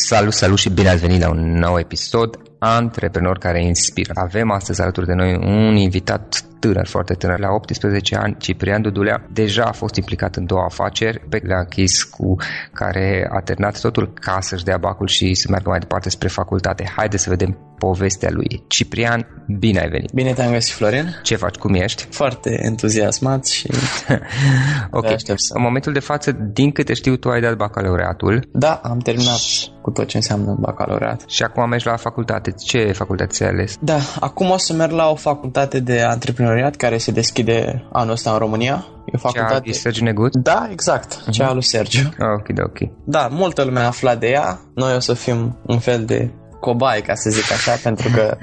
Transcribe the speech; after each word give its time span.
Salut, 0.00 0.32
salut 0.32 0.58
și 0.58 0.70
bine 0.70 0.88
ați 0.88 1.00
venit 1.00 1.20
la 1.20 1.30
un 1.30 1.52
nou 1.52 1.78
episod 1.78 2.38
Antreprenor 2.58 3.38
care 3.38 3.64
inspiră. 3.64 4.12
Avem 4.14 4.50
astăzi 4.50 4.80
alături 4.80 5.06
de 5.06 5.12
noi 5.12 5.34
un 5.34 5.76
invitat 5.76 6.42
tânăr, 6.58 6.86
foarte 6.86 7.14
tânăr, 7.14 7.38
la 7.38 7.48
18 7.50 8.16
ani, 8.16 8.36
Ciprian 8.38 8.82
Dudulea, 8.82 9.26
deja 9.32 9.64
a 9.64 9.72
fost 9.72 9.94
implicat 9.94 10.36
în 10.36 10.46
două 10.46 10.62
afaceri 10.62 11.20
pe 11.28 11.42
le-a 11.44 11.58
închis 11.58 12.04
cu 12.04 12.36
care 12.72 13.28
a 13.32 13.40
terminat 13.40 13.80
totul 13.80 14.12
ca 14.14 14.38
să-și 14.40 14.64
dea 14.64 14.76
bacul 14.76 15.06
și 15.06 15.34
să 15.34 15.46
meargă 15.50 15.68
mai 15.68 15.78
departe 15.78 16.10
spre 16.10 16.28
facultate. 16.28 16.92
Haideți 16.96 17.22
să 17.22 17.30
vedem 17.30 17.58
povestea 17.78 18.28
lui. 18.32 18.64
Ciprian, 18.66 19.44
bine 19.58 19.80
ai 19.80 19.88
venit! 19.88 20.12
Bine 20.12 20.32
te-am 20.32 20.52
găsit, 20.52 20.74
Florin! 20.74 21.20
Ce 21.22 21.36
faci? 21.36 21.54
Cum 21.54 21.74
ești? 21.74 22.06
Foarte 22.10 22.60
entuziasmat 22.62 23.46
și... 23.46 23.70
ok. 24.90 25.06
Să... 25.16 25.52
În 25.54 25.62
momentul 25.62 25.92
de 25.92 25.98
față, 25.98 26.32
din 26.52 26.70
câte 26.72 26.94
știu, 26.94 27.16
tu 27.16 27.28
ai 27.28 27.40
dat 27.40 27.56
bacalaureatul. 27.56 28.48
Da, 28.52 28.80
am 28.82 28.98
terminat 28.98 29.38
cu 29.88 29.94
tot 29.94 30.06
ce 30.06 30.16
înseamnă 30.16 30.56
bacalaureat. 30.60 31.22
Și 31.26 31.42
acum 31.42 31.68
mergi 31.68 31.86
la 31.86 31.96
facultate. 31.96 32.54
Ce 32.66 32.92
facultate 32.92 33.30
ți-ai 33.30 33.48
ales? 33.48 33.76
Da, 33.80 33.98
acum 34.20 34.50
o 34.50 34.56
să 34.56 34.72
merg 34.72 34.92
la 34.92 35.10
o 35.10 35.14
facultate 35.14 35.80
de 35.80 36.02
antreprenoriat 36.02 36.74
care 36.76 36.98
se 36.98 37.10
deschide 37.10 37.88
anul 37.92 38.12
ăsta 38.12 38.30
în 38.30 38.38
România. 38.38 38.86
E 39.04 39.12
o 39.14 39.18
facultate... 39.18 39.70
Cea 39.70 39.78
Sergiu 39.78 40.04
Negut? 40.04 40.36
Da, 40.36 40.68
exact. 40.70 41.14
Uh-huh. 41.14 41.30
Cea 41.30 41.52
lui 41.52 41.62
Sergiu. 41.62 42.08
Ok, 42.36 42.46
ok. 42.64 42.78
Da, 43.04 43.28
multă 43.30 43.64
lume 43.64 43.80
a 43.80 43.86
aflat 43.86 44.18
de 44.18 44.26
ea. 44.26 44.60
Noi 44.74 44.94
o 44.94 45.00
să 45.00 45.14
fim 45.14 45.58
un 45.66 45.78
fel 45.78 46.04
de 46.04 46.30
cobai, 46.60 47.00
ca 47.00 47.14
să 47.14 47.30
zic 47.30 47.52
așa, 47.52 47.72
pentru 47.82 48.08
că 48.14 48.36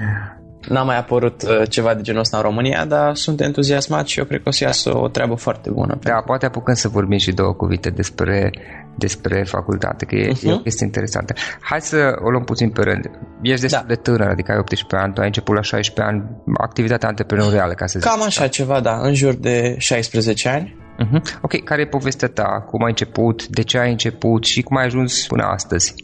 N-a 0.68 0.82
mai 0.82 0.98
apărut 0.98 1.42
uh, 1.42 1.62
ceva 1.68 1.94
de 1.94 2.02
genul 2.02 2.20
ăsta 2.20 2.36
în 2.36 2.42
România, 2.42 2.84
dar 2.84 3.14
sunt 3.14 3.40
entuziasmat 3.40 4.06
și 4.06 4.18
eu 4.18 4.24
cred 4.24 4.42
că 4.42 4.48
o 4.48 4.52
să 4.52 4.64
iasă 4.64 4.96
o 4.96 5.08
treabă 5.08 5.34
foarte 5.34 5.70
bună. 5.70 5.98
Da, 6.02 6.22
poate 6.26 6.46
apucăm 6.46 6.74
să 6.74 6.88
vorbim 6.88 7.18
și 7.18 7.32
două 7.32 7.52
cuvinte 7.52 7.90
despre, 7.90 8.50
despre 8.96 9.44
facultate, 9.44 10.04
că 10.04 10.14
e, 10.14 10.32
uh-huh. 10.32 10.42
e 10.42 10.50
o 10.50 10.54
mhm. 10.54 10.62
chestie 10.62 10.86
interesantă. 10.86 11.34
Hai 11.60 11.80
să 11.80 12.12
o 12.24 12.30
luăm 12.30 12.44
puțin 12.44 12.70
pe 12.70 12.82
rând. 12.82 13.10
Ești 13.42 13.60
destul 13.60 13.84
da. 13.86 13.94
de 13.94 14.00
tânăr, 14.00 14.28
adică 14.28 14.52
ai 14.52 14.58
18 14.58 14.96
ani, 14.96 15.12
tu 15.12 15.20
ai 15.20 15.26
început 15.26 15.54
la 15.54 15.62
16 15.62 16.14
ani 16.14 16.24
activitatea 16.58 17.08
antreprenorială, 17.08 17.72
ca 17.72 17.86
să 17.86 17.98
zic. 17.98 18.08
Cam 18.08 18.22
așa 18.22 18.46
ceva, 18.48 18.80
da, 18.80 18.98
în 19.02 19.14
jur 19.14 19.34
de 19.34 19.74
16 19.78 20.48
ani. 20.48 20.76
Uh-huh. 21.04 21.40
Ok, 21.42 21.64
care 21.64 21.80
e 21.80 21.86
povestea 21.86 22.28
ta? 22.28 22.64
Cum 22.70 22.82
ai 22.82 22.88
început? 22.88 23.46
De 23.46 23.62
ce 23.62 23.78
ai 23.78 23.90
început? 23.90 24.44
Și 24.44 24.62
cum 24.62 24.76
ai 24.76 24.84
ajuns 24.84 25.26
până 25.26 25.42
astăzi? 25.42 25.94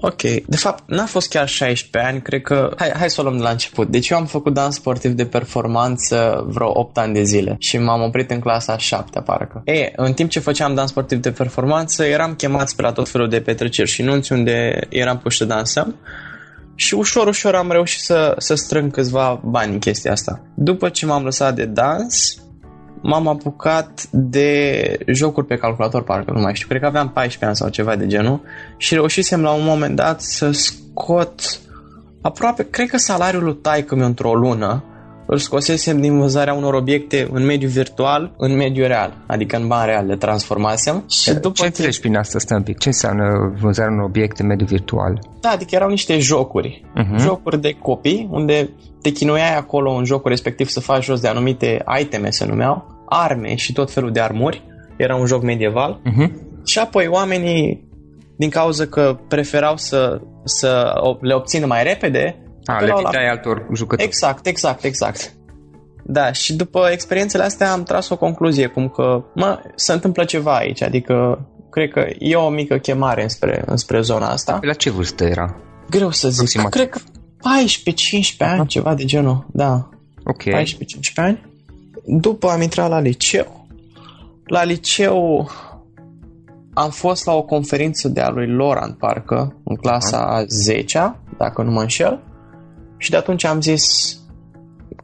Ok, 0.00 0.22
de 0.22 0.56
fapt 0.56 0.82
n-a 0.86 1.04
fost 1.04 1.28
chiar 1.28 1.48
16 1.48 2.10
ani, 2.10 2.22
cred 2.22 2.42
că... 2.42 2.74
Hai, 2.76 2.92
hai 2.96 3.10
să 3.10 3.20
o 3.20 3.24
luăm 3.24 3.36
de 3.36 3.42
la 3.42 3.50
început. 3.50 3.88
Deci 3.88 4.08
eu 4.08 4.18
am 4.18 4.26
făcut 4.26 4.54
dans 4.54 4.74
sportiv 4.74 5.10
de 5.10 5.26
performanță 5.26 6.44
vreo 6.48 6.78
8 6.78 6.98
ani 6.98 7.14
de 7.14 7.22
zile 7.22 7.56
și 7.58 7.78
m-am 7.78 8.02
oprit 8.02 8.30
în 8.30 8.40
clasa 8.40 8.78
7 8.78 9.20
parcă. 9.20 9.62
E, 9.64 9.92
în 9.96 10.12
timp 10.12 10.30
ce 10.30 10.40
făceam 10.40 10.74
dans 10.74 10.90
sportiv 10.90 11.18
de 11.18 11.30
performanță, 11.30 12.04
eram 12.04 12.34
chemat 12.34 12.68
spre 12.68 12.86
la 12.86 12.92
tot 12.92 13.08
felul 13.08 13.28
de 13.28 13.40
petreceri 13.40 13.88
și 13.88 14.02
nunți 14.02 14.32
unde 14.32 14.86
eram 14.88 15.18
puși 15.18 15.36
să 15.36 15.44
dansăm 15.44 15.96
și 16.74 16.94
ușor, 16.94 17.26
ușor 17.26 17.54
am 17.54 17.70
reușit 17.70 18.00
să, 18.00 18.34
să 18.38 18.54
strâng 18.54 18.92
câțiva 18.92 19.40
bani 19.44 19.72
în 19.72 19.78
chestia 19.78 20.12
asta. 20.12 20.42
După 20.54 20.88
ce 20.88 21.06
m-am 21.06 21.24
lăsat 21.24 21.54
de 21.54 21.64
dans, 21.64 22.42
m-am 23.02 23.28
apucat 23.28 24.06
de 24.10 24.98
jocuri 25.06 25.46
pe 25.46 25.56
calculator, 25.56 26.02
parcă 26.02 26.32
nu 26.32 26.40
mai 26.40 26.54
știu, 26.54 26.68
cred 26.68 26.80
că 26.80 26.86
aveam 26.86 27.08
14 27.08 27.44
ani 27.44 27.56
sau 27.56 27.68
ceva 27.68 27.96
de 27.96 28.06
genul 28.06 28.40
și 28.76 28.94
reușisem 28.94 29.42
la 29.42 29.50
un 29.50 29.64
moment 29.64 29.96
dat 29.96 30.20
să 30.20 30.50
scot 30.50 31.60
aproape, 32.20 32.66
cred 32.70 32.88
că 32.88 32.96
salariul 32.96 33.42
lui 33.42 33.56
taică 33.56 33.94
mi 33.94 34.04
într-o 34.04 34.34
lună 34.34 34.84
îl 35.30 35.38
scosesem 35.38 36.00
din 36.00 36.18
vânzarea 36.18 36.54
unor 36.54 36.74
obiecte 36.74 37.28
în 37.32 37.44
mediu 37.44 37.68
virtual, 37.68 38.34
în 38.36 38.56
mediu 38.56 38.86
real, 38.86 39.16
adică 39.26 39.56
în 39.56 39.66
bani 39.66 39.90
real 39.90 40.06
le 40.06 40.16
transformasem. 40.16 41.04
Și 41.08 41.32
după 41.32 41.54
ce 41.54 41.64
înțelegi 41.64 42.00
prin 42.00 42.16
asta, 42.16 42.38
stă 42.38 42.54
un 42.54 42.62
pic? 42.62 42.78
Ce 42.78 42.88
înseamnă 42.88 43.54
vânzarea 43.60 43.92
unor 43.92 44.04
obiecte 44.04 44.42
în 44.42 44.48
mediu 44.48 44.66
virtual? 44.66 45.18
Da, 45.40 45.48
adică 45.48 45.74
erau 45.74 45.88
niște 45.88 46.18
jocuri, 46.18 46.84
uh-huh. 46.84 47.18
jocuri 47.18 47.60
de 47.60 47.72
copii, 47.72 48.28
unde 48.30 48.70
te 49.02 49.10
chinuiai 49.10 49.56
acolo 49.56 49.92
în 49.92 50.04
jocul 50.04 50.30
respectiv 50.30 50.68
să 50.68 50.80
faci 50.80 51.04
jos 51.04 51.20
de 51.20 51.28
anumite 51.28 51.84
iteme, 52.00 52.30
se 52.30 52.46
numeau, 52.46 53.04
arme 53.08 53.54
și 53.54 53.72
tot 53.72 53.90
felul 53.90 54.12
de 54.12 54.20
armuri. 54.20 54.62
Era 54.96 55.16
un 55.16 55.26
joc 55.26 55.42
medieval. 55.42 56.00
Uh-huh. 56.00 56.30
Și 56.64 56.78
apoi 56.78 57.06
oamenii, 57.06 57.88
din 58.36 58.48
cauza 58.48 58.86
că 58.86 59.18
preferau 59.28 59.76
să, 59.76 60.20
să 60.44 60.92
le 61.20 61.34
obțină 61.34 61.66
mai 61.66 61.82
repede, 61.82 62.49
a, 62.76 62.80
le 62.80 62.92
vindeai 62.94 63.24
la... 63.24 63.30
altor 63.30 63.66
jucători. 63.74 64.08
Exact, 64.08 64.46
exact, 64.46 64.84
exact. 64.84 65.32
Da, 66.04 66.32
și 66.32 66.54
după 66.54 66.88
experiențele 66.92 67.42
astea 67.42 67.72
am 67.72 67.82
tras 67.82 68.08
o 68.08 68.16
concluzie, 68.16 68.66
cum 68.66 68.88
că, 68.88 69.24
mă, 69.34 69.62
se 69.74 69.92
întâmplă 69.92 70.24
ceva 70.24 70.56
aici, 70.56 70.82
adică 70.82 71.46
cred 71.70 71.90
că 71.90 72.06
e 72.18 72.36
o 72.36 72.48
mică 72.48 72.76
chemare 72.76 73.22
înspre, 73.22 73.62
înspre 73.66 74.00
zona 74.00 74.28
asta. 74.28 74.58
La 74.62 74.72
ce 74.72 74.90
vârstă 74.90 75.24
era? 75.24 75.56
Greu 75.90 76.10
să 76.10 76.28
zic, 76.28 76.38
Aproximativ. 76.38 76.70
cred 76.70 76.88
că 76.88 76.98
14-15 78.46 78.50
ani, 78.50 78.66
ceva 78.66 78.94
de 78.94 79.04
genul, 79.04 79.46
da. 79.52 79.88
Ok. 80.24 80.42
14-15 80.42 80.48
ani. 81.14 81.48
După 82.04 82.48
am 82.48 82.62
intrat 82.62 82.88
la 82.88 83.00
liceu. 83.00 83.66
La 84.44 84.64
liceu 84.64 85.50
am 86.74 86.90
fost 86.90 87.26
la 87.26 87.32
o 87.32 87.42
conferință 87.42 88.08
de 88.08 88.20
a 88.20 88.28
lui 88.28 88.46
Laurent, 88.46 88.98
parcă, 88.98 89.56
în 89.64 89.76
clasa 89.76 90.44
10 90.48 91.16
dacă 91.38 91.62
nu 91.62 91.70
mă 91.70 91.80
înșel. 91.80 92.22
Și 93.00 93.10
de 93.10 93.16
atunci 93.16 93.44
am 93.44 93.60
zis, 93.60 94.16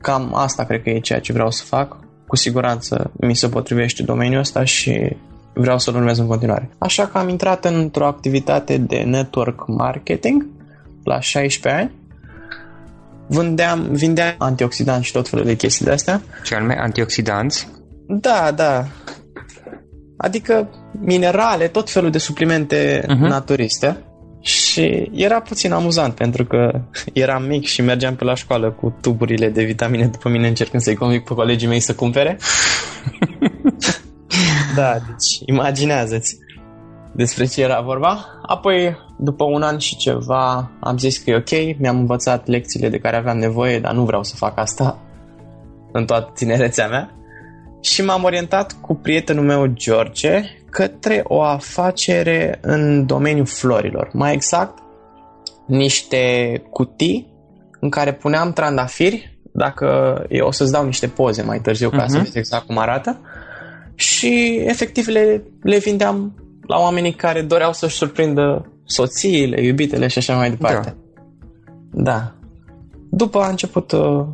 cam 0.00 0.34
asta 0.34 0.64
cred 0.64 0.82
că 0.82 0.90
e 0.90 0.98
ceea 0.98 1.20
ce 1.20 1.32
vreau 1.32 1.50
să 1.50 1.64
fac. 1.64 1.96
Cu 2.26 2.36
siguranță 2.36 3.10
mi 3.20 3.34
se 3.34 3.48
potrivește 3.48 4.02
domeniul 4.02 4.40
ăsta 4.40 4.64
și 4.64 5.16
vreau 5.54 5.78
să-l 5.78 5.94
urmez 5.94 6.18
în 6.18 6.26
continuare. 6.26 6.70
Așa 6.78 7.06
că 7.06 7.18
am 7.18 7.28
intrat 7.28 7.64
într-o 7.64 8.06
activitate 8.06 8.76
de 8.78 8.96
network 8.96 9.66
marketing 9.66 10.46
la 11.04 11.20
16 11.20 11.82
ani. 11.82 11.92
Vândeam, 13.26 13.88
vindeam 13.92 14.34
antioxidanți 14.38 15.06
și 15.06 15.12
tot 15.12 15.28
felul 15.28 15.44
de 15.44 15.56
chestii 15.56 15.84
de 15.84 15.90
astea. 15.90 16.22
Ce 16.44 16.54
anume 16.54 16.76
antioxidanți? 16.80 17.68
Da, 18.06 18.52
da. 18.54 18.84
Adică 20.16 20.68
minerale, 21.00 21.68
tot 21.68 21.90
felul 21.90 22.10
de 22.10 22.18
suplimente 22.18 23.00
uh-huh. 23.02 23.28
naturiste. 23.28 24.05
Și 24.76 25.10
era 25.12 25.40
puțin 25.40 25.72
amuzant 25.72 26.14
pentru 26.14 26.44
că 26.44 26.80
eram 27.12 27.42
mic 27.44 27.64
și 27.64 27.82
mergeam 27.82 28.16
pe 28.16 28.24
la 28.24 28.34
școală 28.34 28.70
cu 28.70 28.96
tuburile 29.00 29.48
de 29.48 29.64
vitamine 29.64 30.06
după 30.06 30.28
mine 30.28 30.48
încercând 30.48 30.82
să-i 30.82 30.94
convic 30.94 31.24
pe 31.24 31.34
colegii 31.34 31.68
mei 31.68 31.80
să 31.80 31.94
cumpere. 31.94 32.38
da, 34.76 34.92
deci 35.08 35.40
imaginează-ți 35.44 36.38
despre 37.12 37.44
ce 37.44 37.62
era 37.62 37.80
vorba. 37.80 38.26
Apoi, 38.42 38.96
după 39.18 39.44
un 39.44 39.62
an 39.62 39.78
și 39.78 39.96
ceva, 39.96 40.70
am 40.80 40.98
zis 40.98 41.18
că 41.18 41.30
e 41.30 41.36
ok, 41.36 41.78
mi-am 41.78 41.98
învățat 41.98 42.46
lecțiile 42.46 42.88
de 42.88 42.98
care 42.98 43.16
aveam 43.16 43.38
nevoie, 43.38 43.80
dar 43.80 43.92
nu 43.92 44.04
vreau 44.04 44.22
să 44.22 44.36
fac 44.36 44.58
asta 44.58 44.98
în 45.92 46.06
toată 46.06 46.32
tinerețea 46.34 46.88
mea. 46.88 47.10
Și 47.80 48.04
m-am 48.04 48.24
orientat 48.24 48.76
cu 48.80 48.94
prietenul 48.94 49.44
meu, 49.44 49.66
George, 49.66 50.42
către 50.76 51.20
o 51.24 51.42
afacere 51.42 52.58
în 52.62 53.06
domeniul 53.06 53.46
florilor. 53.46 54.10
Mai 54.12 54.32
exact, 54.32 54.78
niște 55.66 56.22
cutii 56.70 57.34
în 57.80 57.90
care 57.90 58.12
puneam 58.12 58.52
trandafiri, 58.52 59.38
dacă 59.52 59.86
eu 60.28 60.46
o 60.46 60.50
să-ți 60.50 60.72
dau 60.72 60.84
niște 60.84 61.06
poze 61.06 61.42
mai 61.42 61.60
târziu 61.60 61.90
ca 61.90 62.04
uh-huh. 62.04 62.08
să 62.08 62.16
mhm. 62.16 62.24
vezi 62.24 62.38
exact 62.38 62.66
cum 62.66 62.78
arată, 62.78 63.20
și 63.94 64.60
efectiv 64.66 65.06
le, 65.06 65.42
le 65.62 65.78
vindeam 65.78 66.34
la 66.66 66.78
oamenii 66.78 67.14
care 67.14 67.42
doreau 67.42 67.72
să-și 67.72 67.96
surprindă 67.96 68.72
soțiile, 68.84 69.62
iubitele 69.62 70.06
și 70.06 70.18
așa 70.18 70.36
mai 70.36 70.50
departe. 70.50 70.96
Da. 71.90 72.02
da. 72.02 72.32
După 73.10 73.38
a 73.38 73.48
început 73.48 73.92
uh, 73.92 74.26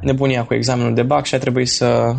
nebunia 0.00 0.44
cu 0.44 0.54
examenul 0.54 0.94
de 0.94 1.02
BAC 1.02 1.24
și 1.24 1.34
a 1.34 1.38
trebuit 1.38 1.68
să 1.68 2.14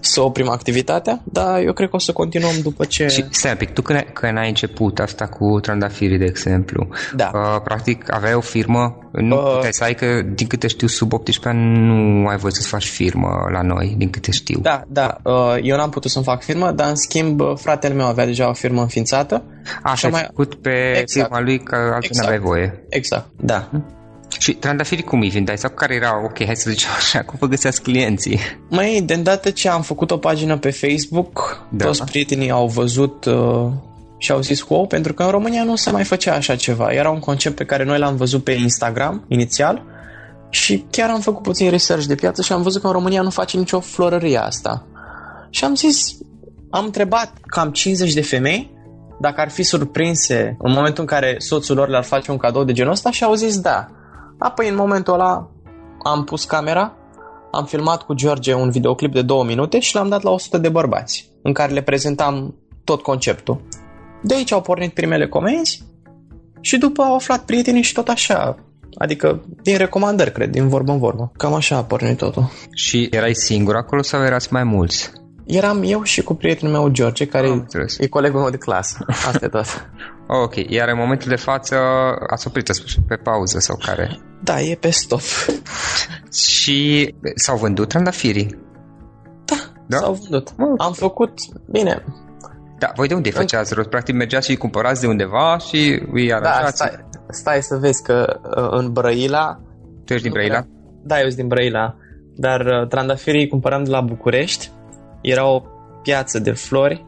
să 0.00 0.20
oprim 0.20 0.48
activitatea, 0.48 1.20
dar 1.24 1.60
eu 1.60 1.72
cred 1.72 1.88
că 1.88 1.96
o 1.96 1.98
să 1.98 2.12
continuăm 2.12 2.52
după 2.62 2.84
ce... 2.84 3.06
Și 3.06 3.24
stai 3.30 3.50
un 3.50 3.56
pic, 3.56 3.72
tu 3.72 3.82
când, 3.82 4.06
când 4.12 4.38
ai 4.38 4.48
început 4.48 4.98
asta 4.98 5.26
cu 5.26 5.60
trandafirii, 5.60 6.18
de 6.18 6.24
exemplu, 6.24 6.88
da. 7.14 7.30
uh, 7.34 7.60
practic 7.64 8.12
aveai 8.12 8.34
o 8.34 8.40
firmă, 8.40 8.98
nu 9.12 9.36
uh, 9.36 9.52
puteai 9.54 9.72
să 9.72 9.84
ai 9.84 9.94
că, 9.94 10.22
din 10.34 10.46
câte 10.46 10.66
știu, 10.66 10.86
sub 10.86 11.12
18 11.12 11.48
ani 11.48 11.78
nu 11.78 12.26
ai 12.26 12.36
voie 12.36 12.52
să-ți 12.52 12.68
faci 12.68 12.88
firmă 12.88 13.28
la 13.52 13.62
noi, 13.62 13.94
din 13.98 14.10
câte 14.10 14.30
știu. 14.30 14.60
Da, 14.60 14.82
da, 14.88 15.16
uh, 15.22 15.56
eu 15.62 15.76
n-am 15.76 15.90
putut 15.90 16.10
să-mi 16.10 16.24
fac 16.24 16.42
firmă, 16.42 16.72
dar 16.72 16.88
în 16.88 16.96
schimb 16.96 17.40
fratele 17.54 17.94
meu 17.94 18.06
avea 18.06 18.26
deja 18.26 18.48
o 18.48 18.52
firmă 18.52 18.80
înființată. 18.80 19.42
Așa, 19.82 20.06
ai 20.06 20.12
mai... 20.12 20.24
făcut 20.26 20.54
pe 20.54 20.98
exact. 20.98 21.10
firma 21.10 21.40
lui 21.40 21.58
că 21.58 21.76
altfel 21.76 22.02
exact. 22.02 22.28
n-aveai 22.28 22.42
voie. 22.42 22.84
Exact, 22.88 23.26
da. 23.36 23.68
Hmm? 23.70 23.97
Și 24.38 24.52
trandafirii 24.52 25.04
cum 25.04 25.20
îi 25.20 25.28
vindeai? 25.28 25.58
Sau 25.58 25.70
care 25.70 25.94
era, 25.94 26.24
ok, 26.24 26.44
hai 26.44 26.56
să 26.56 26.70
zicem 26.70 26.90
așa, 26.96 27.22
cum 27.26 27.36
vă 27.40 27.46
găseați 27.46 27.82
clienții? 27.82 28.38
Mai, 28.68 29.02
de 29.04 29.14
îndată 29.14 29.50
ce 29.50 29.68
am 29.68 29.82
făcut 29.82 30.10
o 30.10 30.16
pagină 30.16 30.58
pe 30.58 30.70
Facebook, 30.70 31.62
da. 31.70 31.84
toți 31.84 32.04
prietenii 32.04 32.50
au 32.50 32.66
văzut 32.66 33.24
uh, 33.24 33.66
și 34.18 34.32
au 34.32 34.40
zis 34.40 34.64
wow, 34.68 34.86
pentru 34.86 35.14
că 35.14 35.22
în 35.22 35.30
România 35.30 35.64
nu 35.64 35.76
se 35.76 35.90
mai 35.90 36.04
făcea 36.04 36.34
așa 36.34 36.56
ceva. 36.56 36.92
Era 36.92 37.10
un 37.10 37.18
concept 37.18 37.56
pe 37.56 37.64
care 37.64 37.84
noi 37.84 37.98
l-am 37.98 38.16
văzut 38.16 38.44
pe 38.44 38.52
Instagram 38.52 39.24
inițial 39.28 39.82
și 40.50 40.84
chiar 40.90 41.10
am 41.10 41.20
făcut 41.20 41.42
puțin 41.42 41.70
research 41.70 42.04
de 42.04 42.14
piață 42.14 42.42
și 42.42 42.52
am 42.52 42.62
văzut 42.62 42.80
că 42.80 42.86
în 42.86 42.92
România 42.92 43.22
nu 43.22 43.30
face 43.30 43.56
nicio 43.56 43.80
florărie 43.80 44.38
asta. 44.38 44.86
Și 45.50 45.64
am 45.64 45.74
zis, 45.74 46.16
am 46.70 46.84
întrebat 46.84 47.32
cam 47.46 47.70
50 47.70 48.12
de 48.12 48.22
femei 48.22 48.76
dacă 49.20 49.40
ar 49.40 49.50
fi 49.50 49.62
surprinse 49.62 50.56
în 50.58 50.72
momentul 50.72 51.02
în 51.02 51.06
care 51.06 51.34
soțul 51.38 51.76
lor 51.76 51.88
le-ar 51.88 52.04
face 52.04 52.30
un 52.30 52.36
cadou 52.36 52.64
de 52.64 52.72
genul 52.72 52.92
ăsta 52.92 53.10
și 53.10 53.24
au 53.24 53.34
zis 53.34 53.60
da. 53.60 53.88
Apoi 54.38 54.68
în 54.68 54.74
momentul 54.74 55.14
ăla 55.14 55.50
am 56.02 56.24
pus 56.24 56.44
camera, 56.44 56.92
am 57.50 57.64
filmat 57.64 58.02
cu 58.02 58.14
George 58.14 58.54
un 58.54 58.70
videoclip 58.70 59.12
de 59.12 59.22
două 59.22 59.44
minute 59.44 59.78
și 59.80 59.94
l-am 59.94 60.08
dat 60.08 60.22
la 60.22 60.30
100 60.30 60.58
de 60.58 60.68
bărbați, 60.68 61.30
în 61.42 61.52
care 61.52 61.72
le 61.72 61.82
prezentam 61.82 62.54
tot 62.84 63.02
conceptul. 63.02 63.60
De 64.22 64.34
aici 64.34 64.52
au 64.52 64.60
pornit 64.60 64.94
primele 64.94 65.28
comenzi 65.28 65.84
și 66.60 66.78
după 66.78 67.02
au 67.02 67.14
aflat 67.14 67.44
prietenii 67.44 67.82
și 67.82 67.92
tot 67.92 68.08
așa. 68.08 68.56
Adică 68.94 69.44
din 69.62 69.76
recomandări, 69.76 70.32
cred, 70.32 70.50
din 70.50 70.68
vorbă 70.68 70.92
în 70.92 70.98
vorbă. 70.98 71.32
Cam 71.36 71.54
așa 71.54 71.76
a 71.76 71.84
pornit 71.84 72.16
totul. 72.16 72.50
Și 72.74 73.08
erai 73.10 73.34
singur 73.34 73.76
acolo 73.76 74.02
sau 74.02 74.24
erați 74.24 74.52
mai 74.52 74.64
mulți? 74.64 75.10
Eram 75.46 75.82
eu 75.84 76.02
și 76.02 76.22
cu 76.22 76.34
prietenul 76.34 76.72
meu 76.72 76.88
George, 76.88 77.26
care 77.26 77.66
e 77.98 78.06
colegul 78.06 78.40
meu 78.40 78.50
de 78.50 78.56
clasă. 78.56 79.04
Asta 79.06 79.44
e 79.44 79.48
tot. 79.48 79.66
ok, 80.28 80.54
iar 80.56 80.88
în 80.88 80.96
momentul 80.96 81.28
de 81.28 81.36
față 81.36 81.76
ați 82.26 82.46
oprit 82.46 82.70
pe 83.06 83.16
pauză 83.16 83.58
sau 83.58 83.76
care? 83.84 84.20
Da, 84.42 84.60
e 84.60 84.74
pe 84.74 84.90
stop. 84.90 85.20
și 86.32 87.14
s-au 87.34 87.56
vândut 87.56 87.88
trandafirii? 87.88 88.58
Da, 89.44 89.56
da? 89.86 89.96
s-au 89.96 90.12
vândut. 90.12 90.52
Am 90.78 90.92
făcut, 90.92 91.32
bine, 91.70 92.04
da, 92.78 92.92
voi 92.94 93.08
de 93.08 93.14
unde 93.14 93.30
făceați 93.30 93.74
rost? 93.74 93.88
Practic 93.88 94.14
mergeați 94.14 94.44
și 94.44 94.50
îi 94.50 94.56
cumpărați 94.56 95.00
de 95.00 95.06
undeva 95.06 95.58
și 95.58 96.02
îi 96.12 96.32
aranjați? 96.32 96.78
Da, 96.78 96.86
stai, 96.86 97.06
stai 97.30 97.62
să 97.62 97.76
vezi 97.76 98.02
că 98.02 98.40
uh, 98.56 98.68
în 98.70 98.92
Brăila... 98.92 99.60
Tu 100.04 100.12
ești 100.12 100.22
din 100.22 100.32
Brăila? 100.32 100.66
Da, 101.02 101.18
eu 101.18 101.24
sunt 101.24 101.36
din 101.36 101.46
Brăila. 101.46 101.96
Dar 102.34 102.60
uh, 102.60 102.88
trandafirii 102.88 103.48
cumpăram 103.48 103.84
de 103.84 103.90
la 103.90 104.00
București. 104.00 104.70
Era 105.20 105.46
o 105.46 105.62
piață 106.02 106.38
de 106.38 106.52
flori 106.52 107.06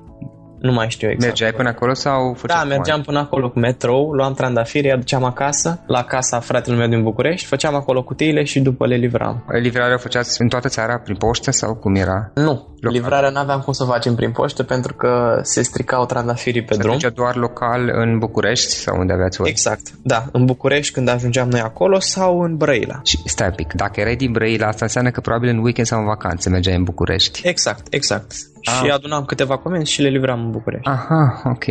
nu 0.60 0.72
mai 0.72 0.90
știu 0.90 1.08
exact. 1.08 1.26
Mergeai 1.26 1.52
până 1.52 1.68
acolo 1.68 1.94
sau 1.94 2.36
Da, 2.46 2.64
mergeam 2.64 3.02
până 3.02 3.18
acolo 3.18 3.50
cu 3.50 3.58
metrou, 3.58 4.10
luam 4.10 4.34
trandafiri, 4.34 4.92
aduceam 4.92 5.24
acasă, 5.24 5.80
la 5.86 6.02
casa 6.04 6.40
fratelui 6.40 6.78
meu 6.78 6.88
din 6.88 7.02
București, 7.02 7.46
făceam 7.46 7.74
acolo 7.74 8.02
cutiile 8.02 8.44
și 8.44 8.60
după 8.60 8.86
le 8.86 8.96
livram. 8.96 9.44
Livrarea 9.62 9.94
o 9.94 9.98
făceați 9.98 10.40
în 10.40 10.48
toată 10.48 10.68
țara 10.68 10.98
prin 10.98 11.16
poștă 11.16 11.50
sau 11.50 11.74
cum 11.74 11.94
era? 11.94 12.30
Nu, 12.34 12.68
local. 12.80 13.00
livrarea 13.00 13.30
n-aveam 13.30 13.60
cum 13.60 13.72
să 13.72 13.84
facem 13.84 14.14
prin 14.14 14.30
poștă 14.30 14.62
pentru 14.62 14.94
că 14.94 15.40
se 15.42 15.62
stricau 15.62 16.06
trandafirii 16.06 16.62
pe 16.62 16.74
se 16.74 16.80
drum. 16.80 16.98
Se 16.98 17.08
doar 17.08 17.36
local 17.36 17.90
în 17.92 18.18
București 18.18 18.74
sau 18.74 18.98
unde 18.98 19.12
aveați 19.12 19.38
voi? 19.38 19.48
Exact, 19.50 19.80
da, 20.02 20.24
în 20.32 20.44
București 20.44 20.92
când 20.92 21.08
ajungeam 21.08 21.48
noi 21.48 21.60
acolo 21.60 22.00
sau 22.00 22.40
în 22.40 22.56
Brăila. 22.56 23.00
Și 23.04 23.18
stai 23.24 23.46
un 23.46 23.54
pic, 23.54 23.72
dacă 23.72 24.00
erai 24.00 24.16
din 24.16 24.32
Brăila, 24.32 24.66
asta 24.66 24.84
înseamnă 24.84 25.10
că 25.10 25.20
probabil 25.20 25.48
în 25.48 25.58
weekend 25.58 25.86
sau 25.86 25.98
în 25.98 26.06
vacanță 26.06 26.50
mergeai 26.50 26.76
în 26.76 26.82
București. 26.82 27.48
Exact, 27.48 27.94
exact. 27.94 28.32
Ah. 28.64 28.80
Și 28.82 28.90
adunam 28.90 29.24
câteva 29.24 29.58
comenzi 29.58 29.92
și 29.92 30.02
le 30.02 30.08
livram 30.08 30.44
în 30.44 30.50
București. 30.50 30.88
Aha, 30.88 31.42
ok. 31.44 31.66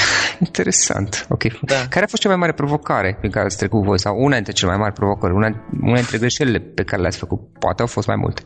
Interesant. 0.46 1.26
Ok. 1.28 1.42
Da. 1.62 1.74
Care 1.88 2.04
a 2.04 2.08
fost 2.08 2.22
cea 2.22 2.28
mai 2.28 2.38
mare 2.38 2.52
provocare 2.52 3.18
pe 3.20 3.28
care 3.28 3.44
ați 3.44 3.56
trecut 3.56 3.82
voi? 3.82 3.98
Sau 3.98 4.16
una 4.18 4.34
dintre 4.34 4.52
cele 4.52 4.70
mai 4.70 4.80
mari 4.80 4.92
provocări? 4.92 5.32
Una, 5.32 5.66
una 5.82 5.94
dintre 5.94 6.18
greșelile 6.18 6.58
pe 6.58 6.82
care 6.84 7.00
le-ați 7.00 7.18
făcut? 7.18 7.40
Poate 7.58 7.80
au 7.80 7.88
fost 7.88 8.06
mai 8.06 8.16
multe. 8.16 8.42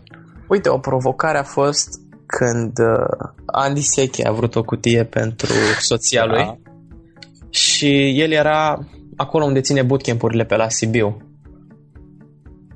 Uite, 0.48 0.68
o 0.68 0.78
provocare 0.78 1.38
a 1.38 1.42
fost 1.42 1.88
când 2.26 2.78
uh, 2.78 3.30
Andy 3.46 3.80
Seche 3.80 4.26
a 4.26 4.32
vrut 4.32 4.54
o 4.54 4.62
cutie 4.62 5.04
pentru 5.04 5.52
soția 5.78 6.24
lui 6.24 6.44
da. 6.44 6.56
și 7.50 8.20
el 8.20 8.30
era 8.30 8.78
acolo 9.16 9.44
unde 9.44 9.60
ține 9.60 9.82
bootcamp-urile 9.82 10.44
pe 10.44 10.56
la 10.56 10.68
Sibiu. 10.68 11.16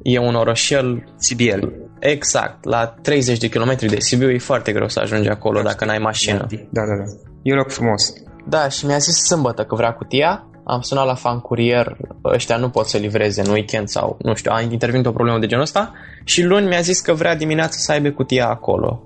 E 0.03 0.19
un 0.19 0.35
orășel... 0.35 1.13
Sibiel. 1.17 1.73
Exact, 2.05 2.65
la 2.65 2.87
30 3.03 3.39
de 3.39 3.49
km 3.49 3.77
de 3.77 4.01
Sibiu 4.01 4.31
e 4.31 4.39
foarte 4.39 4.73
greu 4.73 4.89
să 4.89 5.01
ajungi 5.01 5.29
acolo 5.29 5.63
dacă 5.63 5.85
n-ai 5.85 5.99
mașină. 5.99 6.47
Da, 6.49 6.81
da, 6.81 6.97
da. 6.97 7.05
E 7.43 7.53
un 7.53 7.59
loc 7.59 7.71
frumos. 7.71 8.13
Da, 8.49 8.69
și 8.69 8.87
mi-a 8.87 8.99
zis 8.99 9.25
sâmbătă 9.25 9.65
că 9.65 9.75
vrea 9.75 9.93
cutia, 9.93 10.47
am 10.65 10.81
sunat 10.81 11.07
la 11.07 11.15
fan 11.15 11.41
curier, 11.41 11.97
ăștia 12.25 12.57
nu 12.57 12.69
pot 12.69 12.87
să 12.87 12.99
livreze 12.99 13.41
în 13.41 13.53
weekend 13.53 13.89
sau, 13.89 14.17
nu 14.23 14.35
știu, 14.35 14.51
a 14.55 14.61
intervenit 14.61 15.07
o 15.07 15.13
problemă 15.13 15.39
de 15.39 15.47
genul 15.47 15.65
ăsta 15.65 15.93
și 16.25 16.43
luni 16.43 16.67
mi-a 16.67 16.81
zis 16.81 17.01
că 17.01 17.13
vrea 17.13 17.37
dimineața 17.37 17.77
să 17.77 17.93
aibă 17.93 18.11
cutia 18.11 18.49
acolo. 18.49 19.03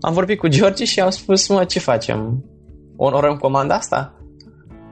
Am 0.00 0.12
vorbit 0.12 0.38
cu 0.38 0.48
George 0.48 0.84
și 0.84 1.00
am 1.00 1.10
spus, 1.10 1.48
mă, 1.48 1.64
ce 1.64 1.78
facem? 1.78 2.44
Onorăm 2.96 3.36
comanda 3.36 3.74
asta? 3.74 4.14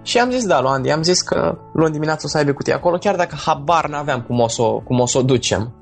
Și 0.03 0.19
am 0.19 0.31
zis, 0.31 0.47
da, 0.47 0.61
lui 0.61 0.71
Andy, 0.71 0.91
am 0.91 1.03
zis 1.03 1.21
că 1.21 1.59
luni 1.73 1.93
dimineața 1.93 2.23
o 2.25 2.29
să 2.29 2.39
aibă 2.39 2.53
cutia 2.53 2.75
acolo, 2.75 2.97
chiar 2.97 3.17
dacă 3.17 3.37
habar 3.45 3.89
n-aveam 3.89 4.23
cum 4.23 4.41
o 4.41 4.49
să, 4.49 4.63
cum 4.63 5.01
o, 5.01 5.07
să 5.07 5.19
o 5.19 5.23
ducem. 5.23 5.75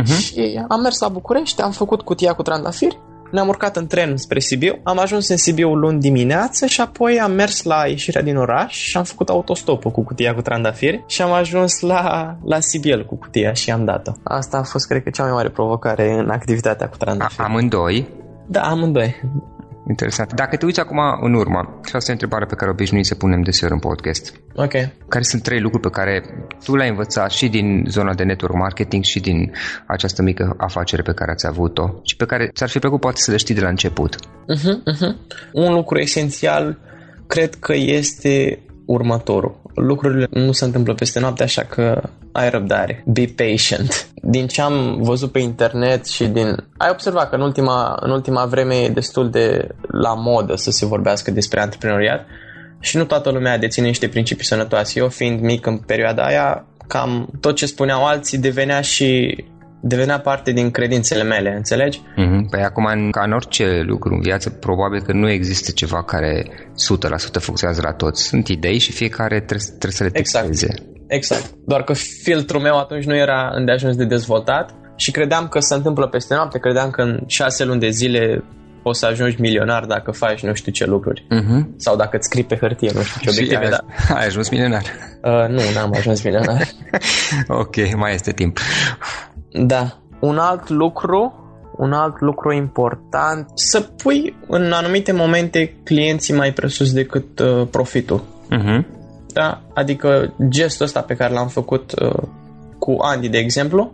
Uh-huh. 0.00 0.18
Și 0.18 0.64
am 0.68 0.80
mers 0.80 0.98
la 0.98 1.08
București, 1.08 1.62
am 1.62 1.70
făcut 1.70 2.02
cutia 2.02 2.32
cu 2.32 2.42
trandafiri, 2.42 2.98
ne-am 3.30 3.48
urcat 3.48 3.76
în 3.76 3.86
tren 3.86 4.16
spre 4.16 4.40
Sibiu, 4.40 4.78
am 4.82 4.98
ajuns 4.98 5.28
în 5.28 5.36
Sibiu 5.36 5.74
luni 5.74 6.00
dimineață 6.00 6.66
și 6.66 6.80
apoi 6.80 7.20
am 7.20 7.32
mers 7.32 7.62
la 7.62 7.86
ieșirea 7.86 8.22
din 8.22 8.36
oraș 8.36 8.74
și 8.74 8.96
am 8.96 9.04
făcut 9.04 9.28
autostopul 9.28 9.90
cu 9.90 10.04
cutia 10.04 10.34
cu 10.34 10.40
trandafiri 10.40 11.04
și 11.06 11.22
am 11.22 11.32
ajuns 11.32 11.80
la, 11.80 12.36
la 12.44 12.60
Sibiu 12.60 13.04
cu 13.04 13.16
cutia 13.16 13.52
și 13.52 13.70
am 13.70 13.84
dat-o. 13.84 14.12
Asta 14.22 14.56
a 14.56 14.62
fost, 14.62 14.86
cred 14.86 15.02
că, 15.02 15.10
cea 15.10 15.22
mai 15.22 15.32
mare 15.32 15.48
provocare 15.48 16.12
în 16.12 16.30
activitatea 16.30 16.88
cu 16.88 16.96
trandafiri. 16.96 17.42
A, 17.42 17.44
amândoi? 17.44 18.08
Da, 18.46 18.60
amândoi. 18.60 19.16
Interesant. 19.88 20.32
Dacă 20.34 20.56
te 20.56 20.64
uiți 20.64 20.80
acum 20.80 20.98
în 21.20 21.34
urmă, 21.34 21.80
și 21.86 21.96
asta 21.96 22.10
e 22.10 22.14
o 22.14 22.18
întrebare 22.18 22.44
pe 22.44 22.54
care 22.54 22.70
obișnuim 22.70 23.02
să 23.02 23.14
punem 23.14 23.42
deseori 23.42 23.74
în 23.74 23.80
podcast. 23.80 24.40
Ok. 24.54 24.72
Care 25.08 25.24
sunt 25.24 25.42
trei 25.42 25.60
lucruri 25.60 25.82
pe 25.82 26.00
care 26.00 26.22
tu 26.64 26.76
le-ai 26.76 26.88
învățat 26.88 27.30
și 27.30 27.48
din 27.48 27.84
zona 27.88 28.14
de 28.14 28.22
network 28.22 28.54
marketing 28.54 29.04
și 29.04 29.20
din 29.20 29.52
această 29.86 30.22
mică 30.22 30.54
afacere 30.56 31.02
pe 31.02 31.12
care 31.12 31.30
ați 31.30 31.46
avut-o 31.46 32.00
și 32.02 32.16
pe 32.16 32.24
care 32.24 32.50
ți-ar 32.54 32.68
fi 32.68 32.78
plăcut 32.78 33.00
poate 33.00 33.20
să 33.20 33.30
le 33.30 33.36
știi 33.36 33.54
de 33.54 33.60
la 33.60 33.68
început? 33.68 34.16
Uh-huh, 34.16 34.92
uh-huh. 34.92 35.14
Un 35.52 35.72
lucru 35.72 35.98
esențial 35.98 36.78
cred 37.26 37.54
că 37.54 37.74
este 37.74 38.58
următorul. 38.86 39.60
Lucrurile 39.76 40.26
nu 40.30 40.52
se 40.52 40.64
întâmplă 40.64 40.94
peste 40.94 41.20
noapte, 41.20 41.42
așa 41.42 41.62
că 41.62 42.02
ai 42.32 42.50
răbdare. 42.50 43.02
Be 43.06 43.34
patient. 43.36 44.08
Din 44.14 44.46
ce 44.46 44.60
am 44.60 44.98
văzut 45.00 45.32
pe 45.32 45.38
internet 45.38 46.06
și 46.06 46.26
din... 46.26 46.64
Ai 46.76 46.88
observat 46.90 47.28
că 47.28 47.34
în 47.34 47.40
ultima, 47.40 47.96
în 48.00 48.10
ultima 48.10 48.44
vreme 48.44 48.74
e 48.74 48.88
destul 48.88 49.30
de 49.30 49.68
la 50.02 50.14
modă 50.14 50.56
să 50.56 50.70
se 50.70 50.86
vorbească 50.86 51.30
despre 51.30 51.60
antreprenoriat 51.60 52.26
și 52.80 52.96
nu 52.96 53.04
toată 53.04 53.30
lumea 53.30 53.58
deține 53.58 53.86
niște 53.86 54.08
principii 54.08 54.44
sănătoase. 54.44 55.00
Eu 55.00 55.08
fiind 55.08 55.40
mic 55.40 55.66
în 55.66 55.78
perioada 55.78 56.24
aia, 56.24 56.64
cam 56.86 57.28
tot 57.40 57.56
ce 57.56 57.66
spuneau 57.66 58.06
alții 58.06 58.38
devenea 58.38 58.80
și 58.80 59.36
devenea 59.88 60.20
parte 60.20 60.52
din 60.52 60.70
credințele 60.70 61.22
mele, 61.22 61.54
înțelegi? 61.56 62.00
Mm-hmm. 62.00 62.50
Păi 62.50 62.62
acum, 62.62 63.10
ca 63.10 63.22
în 63.22 63.32
orice 63.32 63.82
lucru 63.86 64.14
în 64.14 64.20
viață, 64.20 64.50
probabil 64.50 65.02
că 65.02 65.12
nu 65.12 65.30
există 65.30 65.70
ceva 65.70 66.02
care 66.04 66.42
100% 66.42 67.40
funcționează 67.40 67.80
la 67.84 67.92
toți. 67.92 68.22
Sunt 68.22 68.48
idei 68.48 68.78
și 68.78 68.92
fiecare 68.92 69.40
trebuie, 69.40 69.68
trebuie 69.68 69.92
să 69.92 70.04
le 70.04 70.10
testeze. 70.10 70.46
Exact. 70.48 70.82
exact. 71.06 71.54
Doar 71.66 71.82
că 71.82 71.92
filtrul 71.92 72.60
meu 72.60 72.78
atunci 72.78 73.04
nu 73.04 73.16
era 73.16 73.50
îndeajuns 73.54 73.96
de 73.96 74.04
dezvoltat 74.04 74.74
și 74.96 75.10
credeam 75.10 75.48
că 75.48 75.58
se 75.58 75.74
întâmplă 75.74 76.08
peste 76.08 76.34
noapte, 76.34 76.58
credeam 76.58 76.90
că 76.90 77.02
în 77.02 77.20
șase 77.26 77.64
luni 77.64 77.80
de 77.80 77.88
zile 77.90 78.44
o 78.88 78.92
să 78.92 79.06
ajungi 79.06 79.40
milionar 79.40 79.84
dacă 79.84 80.10
faci 80.10 80.42
nu 80.42 80.54
știu 80.54 80.72
ce 80.72 80.84
lucruri. 80.84 81.26
Uh-huh. 81.26 81.76
Sau 81.76 81.96
dacă 81.96 82.16
îți 82.16 82.26
scrii 82.26 82.44
pe 82.44 82.56
hârtie 82.56 82.90
nu 82.94 83.02
știu 83.02 83.20
ce 83.20 83.30
obiective. 83.34 83.64
Ai, 83.64 83.70
da. 83.70 84.14
ai 84.14 84.26
ajuns 84.26 84.48
milionar? 84.48 84.82
Uh, 85.22 85.48
nu, 85.48 85.60
n-am 85.74 85.94
ajuns 85.96 86.22
milionar. 86.22 86.68
ok, 87.62 87.96
mai 87.96 88.14
este 88.14 88.32
timp. 88.32 88.58
Da. 89.64 89.98
Un 90.20 90.38
alt 90.38 90.68
lucru, 90.68 91.34
un 91.76 91.92
alt 91.92 92.20
lucru 92.20 92.52
important, 92.52 93.50
să 93.54 93.80
pui 93.80 94.36
în 94.48 94.72
anumite 94.72 95.12
momente 95.12 95.76
clienții 95.84 96.34
mai 96.34 96.52
presus 96.52 96.92
decât 96.92 97.38
uh, 97.38 97.66
profitul. 97.70 98.22
Uh-huh. 98.50 98.84
Da? 99.32 99.62
Adică 99.74 100.34
gestul 100.48 100.84
ăsta 100.84 101.00
pe 101.00 101.14
care 101.14 101.32
l-am 101.32 101.48
făcut 101.48 101.92
uh, 102.00 102.22
cu 102.78 102.96
Andy, 103.00 103.28
de 103.28 103.38
exemplu, 103.38 103.92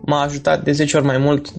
m-a 0.00 0.22
ajutat 0.22 0.64
de 0.64 0.72
10 0.72 0.96
ori 0.96 1.06
mai 1.06 1.18
mult, 1.18 1.52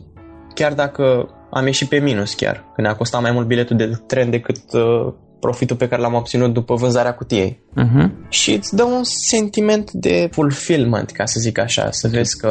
chiar 0.53 0.73
dacă 0.73 1.29
am 1.49 1.65
ieșit 1.65 1.89
pe 1.89 1.99
minus 1.99 2.33
chiar, 2.33 2.65
că 2.75 2.81
ne-a 2.81 2.95
costat 2.95 3.21
mai 3.21 3.31
mult 3.31 3.47
biletul 3.47 3.77
de 3.77 3.91
tren 4.07 4.29
decât 4.29 4.73
uh, 4.73 5.13
profitul 5.39 5.75
pe 5.75 5.87
care 5.87 6.01
l-am 6.01 6.13
obținut 6.13 6.53
după 6.53 6.75
vânzarea 6.75 7.13
cutiei. 7.13 7.63
Uh-huh. 7.71 8.09
Și 8.29 8.53
îți 8.53 8.75
dă 8.75 8.83
un 8.83 9.03
sentiment 9.03 9.91
de 9.91 10.29
fulfillment, 10.31 11.11
ca 11.11 11.25
să 11.25 11.39
zic 11.39 11.57
așa, 11.59 11.91
să 11.91 12.07
vezi 12.07 12.37
că 12.37 12.47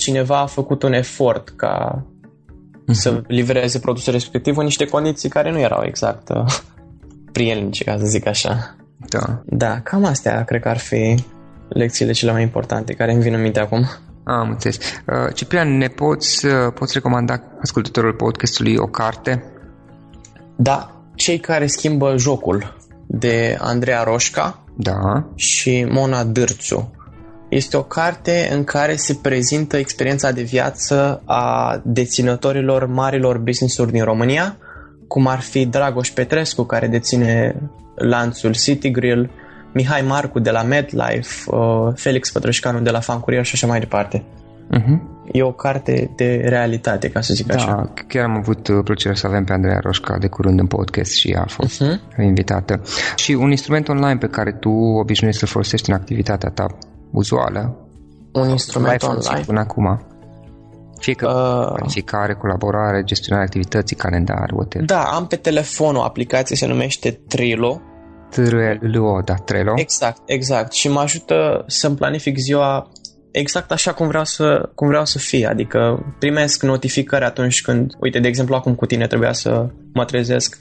cineva 0.00 0.38
a 0.38 0.46
făcut 0.46 0.82
un 0.82 0.92
efort 0.92 1.48
ca 1.56 2.02
uh-huh. 2.02 2.92
să 2.92 3.22
livreze 3.26 3.78
produsul 3.78 4.12
respectiv 4.12 4.56
în 4.56 4.64
niște 4.64 4.84
condiții 4.84 5.28
care 5.28 5.50
nu 5.50 5.58
erau 5.58 5.82
exact 5.84 6.28
uh, 6.28 6.44
prielnice, 7.32 7.84
ca 7.84 7.96
să 7.98 8.04
zic 8.04 8.26
așa. 8.26 8.76
Da. 9.08 9.42
Da, 9.44 9.80
cam 9.80 10.04
astea 10.04 10.44
cred 10.44 10.60
că 10.60 10.68
ar 10.68 10.78
fi 10.78 11.24
lecțiile 11.68 12.12
cele 12.12 12.32
mai 12.32 12.42
importante 12.42 12.94
care 12.94 13.12
îmi 13.12 13.22
vin 13.22 13.34
în 13.34 13.40
minte 13.40 13.60
acum. 13.60 13.86
Am 14.24 14.48
înțeles. 14.48 14.76
Uh, 14.76 15.34
Ciprian, 15.34 15.76
ne 15.76 15.88
poți, 15.88 16.46
uh, 16.46 16.52
poți 16.74 16.92
recomanda 16.94 17.42
ascultătorul 17.62 18.12
podcastului 18.12 18.76
o 18.76 18.86
carte? 18.86 19.44
Da, 20.56 21.00
Cei 21.20 21.38
care 21.38 21.66
schimbă 21.66 22.16
jocul 22.16 22.76
de 23.06 23.56
Andreea 23.60 24.02
Roșca 24.02 24.64
da. 24.76 25.26
și 25.34 25.86
Mona 25.90 26.24
Dârțu. 26.24 26.90
Este 27.50 27.76
o 27.76 27.82
carte 27.82 28.48
în 28.52 28.64
care 28.64 28.96
se 28.96 29.18
prezintă 29.22 29.76
experiența 29.76 30.30
de 30.32 30.42
viață 30.42 31.22
a 31.24 31.80
deținătorilor 31.84 32.86
marilor 32.86 33.38
business-uri 33.38 33.92
din 33.92 34.04
România, 34.04 34.56
cum 35.08 35.26
ar 35.26 35.40
fi 35.40 35.66
Dragoș 35.66 36.10
Petrescu, 36.10 36.62
care 36.62 36.86
deține 36.86 37.56
lanțul 37.94 38.54
City 38.54 38.90
Grill, 38.90 39.30
Mihai 39.72 40.02
Marcu 40.02 40.38
de 40.38 40.50
la 40.50 40.62
MedLife, 40.62 41.50
uh, 41.50 41.92
Felix 41.94 42.30
Pătrășcanu 42.30 42.80
de 42.80 42.90
la 42.90 43.00
Fan 43.00 43.20
Courier 43.20 43.44
și 43.44 43.54
așa 43.54 43.66
mai 43.66 43.78
departe. 43.78 44.24
Uh-huh. 44.72 45.18
E 45.32 45.42
o 45.42 45.52
carte 45.52 46.10
de 46.16 46.42
realitate, 46.44 47.08
ca 47.08 47.20
să 47.20 47.34
zic 47.34 47.46
da, 47.46 47.54
așa. 47.54 47.92
chiar 48.06 48.24
am 48.24 48.36
avut 48.36 48.68
uh, 48.68 48.78
plăcerea 48.84 49.14
să 49.14 49.26
avem 49.26 49.44
pe 49.44 49.52
Andreea 49.52 49.78
Roșca 49.82 50.18
de 50.18 50.26
curând 50.26 50.58
în 50.58 50.66
podcast 50.66 51.12
și 51.12 51.30
ea 51.30 51.40
a 51.40 51.48
fost 51.48 51.82
uh-huh. 51.82 52.22
invitată. 52.22 52.82
Și 53.16 53.32
un 53.32 53.50
instrument 53.50 53.88
online 53.88 54.16
pe 54.16 54.26
care 54.26 54.52
tu 54.52 54.70
obișnuiești 54.70 55.40
să-l 55.40 55.50
folosești 55.50 55.90
în 55.90 55.96
activitatea 55.96 56.50
ta 56.50 56.66
uzuală? 57.12 57.76
Un 58.32 58.48
instrument 58.48 59.02
online? 59.02 59.44
Până 59.46 59.60
acum? 59.60 60.04
Fie 60.98 61.14
că 61.14 61.28
uh, 61.28 61.72
planificare, 61.74 62.34
colaborare, 62.34 63.02
gestionarea 63.04 63.46
activității, 63.46 63.96
calendar, 63.96 64.50
whatever. 64.52 64.86
Da, 64.86 65.02
am 65.02 65.26
pe 65.26 65.36
telefon 65.36 65.96
o 65.96 66.02
aplicație, 66.02 66.56
se 66.56 66.66
numește 66.66 67.20
Trello. 67.28 67.80
Trello, 68.30 69.20
da, 69.24 69.34
Trello. 69.34 69.72
Exact, 69.76 70.22
exact. 70.24 70.72
Și 70.72 70.88
mă 70.88 71.00
ajută 71.00 71.64
să-mi 71.66 71.96
planific 71.96 72.36
ziua 72.36 72.90
exact 73.30 73.72
așa 73.72 73.92
cum 73.92 74.08
vreau 74.08 74.24
să, 74.24 74.70
cum 74.74 74.88
vreau 74.88 75.04
să 75.04 75.18
fie. 75.18 75.46
Adică 75.46 76.04
primesc 76.18 76.62
notificări 76.62 77.24
atunci 77.24 77.62
când, 77.62 77.92
uite, 77.98 78.18
de 78.18 78.28
exemplu, 78.28 78.54
acum 78.54 78.74
cu 78.74 78.86
tine 78.86 79.06
trebuia 79.06 79.32
să 79.32 79.66
mă 79.92 80.04
trezesc 80.04 80.58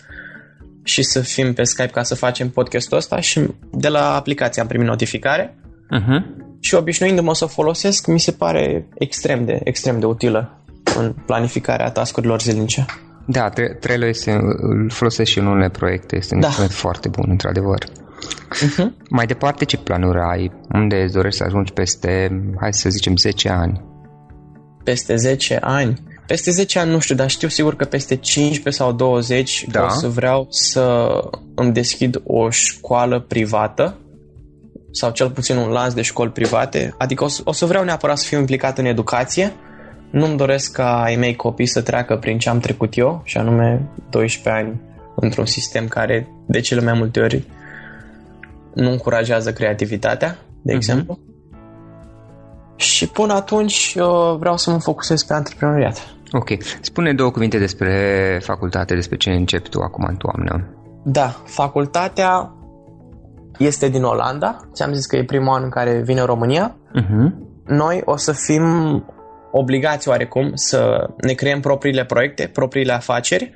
și 0.84 1.04
să 1.04 1.20
fim 1.20 1.54
pe 1.54 1.64
Skype 1.64 1.92
ca 1.92 2.04
să 2.04 2.16
facem 2.16 2.50
podcastul 2.50 2.98
ăsta 2.98 3.20
și 3.20 3.42
de 3.72 3.88
la 3.88 4.16
aplicație 4.16 4.62
am 4.62 4.68
primit 4.68 4.88
notificare 4.88 5.59
uh-huh. 5.98 6.24
și 6.60 6.76
obișnuindu-mă 6.76 7.34
să 7.36 7.44
o 7.44 7.48
folosesc, 7.48 8.08
mi 8.08 8.20
se 8.20 8.32
pare 8.32 8.88
extrem 8.94 9.46
de, 9.46 9.60
extrem 9.64 10.00
de 10.00 10.06
utilă 10.06 10.64
în 10.98 11.16
planificarea 11.26 11.90
tascurilor 11.92 12.42
zilnice. 12.42 12.86
Da, 13.28 13.50
Trello 13.80 14.06
este, 14.06 14.32
îl 14.58 14.90
folosesc 14.90 15.32
și 15.32 15.40
în 15.40 15.46
unele 15.46 15.70
proiecte, 15.70 16.16
este 16.16 16.34
un 16.34 16.40
da. 16.40 16.48
instrument 16.48 16.76
foarte 16.76 17.10
bun, 17.10 17.26
într-adevăr. 17.30 17.84
Uh-huh. 17.84 19.10
Mai 19.10 19.26
departe, 19.26 19.66
ce 19.66 19.78
planuri 19.78 20.20
ai? 20.32 20.52
Unde 20.74 20.96
îți 20.96 21.14
dorești 21.14 21.38
să 21.38 21.44
ajungi 21.44 21.74
peste, 21.74 22.42
hai 22.60 22.74
să 22.74 22.90
zicem, 22.90 23.16
10 23.16 23.50
ani? 23.50 23.82
Peste 24.84 25.16
10 25.16 25.58
ani? 25.62 25.94
Peste 26.26 26.52
10 26.52 26.80
ani 26.80 26.92
nu 26.92 27.00
știu, 27.00 27.16
dar 27.16 27.30
știu 27.30 27.48
sigur 27.48 27.76
că 27.76 27.86
peste 27.86 28.16
15 28.16 28.84
sau 28.84 28.92
20 28.92 29.66
da. 29.72 29.84
o 29.84 29.90
să 29.90 30.08
vreau 30.08 30.48
să 30.50 31.10
îmi 31.56 31.72
deschid 31.72 32.22
o 32.24 32.50
școală 32.50 33.20
privată 33.20 33.98
sau 34.92 35.12
cel 35.12 35.30
puțin 35.30 35.58
un 35.58 35.70
lanț 35.70 35.94
de 35.94 36.02
școli 36.02 36.32
private. 36.32 36.96
Adică 36.98 37.24
o 37.24 37.28
să, 37.28 37.42
o 37.44 37.52
să 37.52 37.66
vreau 37.66 37.84
neapărat 37.84 38.18
să 38.18 38.26
fiu 38.28 38.40
implicat 38.40 38.78
în 38.78 38.86
educație. 38.86 39.54
Nu-mi 40.12 40.38
doresc 40.38 40.72
ca 40.72 41.02
ai 41.02 41.16
mei 41.16 41.36
copii 41.36 41.66
să 41.66 41.82
treacă 41.82 42.18
prin 42.18 42.38
ce 42.38 42.50
am 42.50 42.60
trecut 42.60 42.98
eu, 42.98 43.22
și 43.24 43.38
anume 43.38 43.90
12 44.10 44.64
ani 44.64 44.82
într-un 45.16 45.46
sistem 45.46 45.88
care 45.88 46.28
de 46.46 46.60
cele 46.60 46.82
mai 46.82 46.94
multe 46.94 47.20
ori 47.20 47.44
nu 48.74 48.92
încurajează 48.92 49.54
creativitatea, 49.54 50.38
de 50.62 50.72
uh-huh. 50.72 50.76
exemplu. 50.76 51.20
Și 52.76 53.08
până 53.08 53.34
atunci 53.34 53.98
vreau 54.40 54.58
să 54.58 54.72
mă 54.72 54.80
focusez 54.80 55.24
pe 55.24 55.34
antreprenoriat. 55.34 56.14
Ok. 56.32 56.50
Spune 56.82 57.14
două 57.14 57.32
cuvinte 57.32 57.58
despre 57.58 58.40
facultate, 58.44 58.96
despre 58.96 59.18
ce 59.18 59.30
începi 59.30 59.70
tu 59.70 59.80
acum 59.80 60.06
în 60.10 60.16
toamnă. 60.16 60.68
Da, 61.04 61.42
facultatea 61.46 62.54
este 63.60 63.90
din 63.90 64.04
Olanda. 64.04 64.70
Ți-am 64.74 64.94
zis 64.94 65.06
că 65.06 65.16
e 65.16 65.24
primul 65.24 65.54
an 65.54 65.64
în 65.64 65.70
care 65.70 66.02
vine 66.02 66.22
România. 66.22 66.76
Uh-huh. 66.76 67.48
Noi 67.66 68.02
o 68.06 68.16
să 68.16 68.32
fim 68.32 68.64
obligați 69.52 70.08
oarecum 70.08 70.52
să 70.54 71.10
ne 71.18 71.34
creăm 71.34 71.60
propriile 71.60 72.06
proiecte, 72.06 72.50
propriile 72.54 72.94
afaceri, 72.94 73.54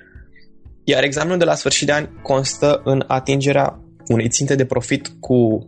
iar 0.83 1.03
examenul 1.03 1.37
de 1.37 1.45
la 1.45 1.55
sfârșit 1.55 1.87
de 1.87 1.93
an 1.93 2.09
constă 2.21 2.81
în 2.83 3.03
atingerea 3.07 3.79
unei 4.07 4.29
ținte 4.29 4.55
de 4.55 4.65
profit 4.65 5.07
cu, 5.19 5.67